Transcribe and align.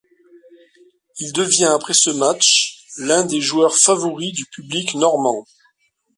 Il 1.19 1.31
devient 1.31 1.69
après 1.75 1.93
ce 1.93 2.09
match 2.09 2.85
l'un 2.97 3.23
des 3.23 3.39
joueurs 3.39 3.75
favoris 3.77 4.33
du 4.33 4.45
public 4.45 4.95
normand. 4.95 5.45